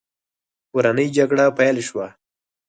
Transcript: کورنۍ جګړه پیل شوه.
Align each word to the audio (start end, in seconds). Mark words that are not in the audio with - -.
کورنۍ 0.71 1.07
جګړه 1.17 1.45
پیل 1.57 1.77
شوه. 1.87 2.07